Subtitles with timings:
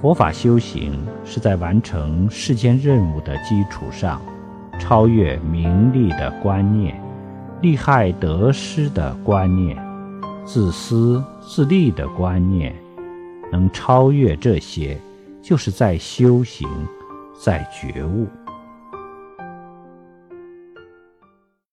[0.00, 4.22] 佛法修行是在完成世间任务的基础上
[4.78, 7.00] 超越名利的观念
[7.60, 9.76] 利害得失的观念
[10.46, 12.72] 自私自利的观念
[13.50, 14.96] 能超越这些
[15.42, 16.68] 就是在修行
[17.36, 18.26] 在觉悟。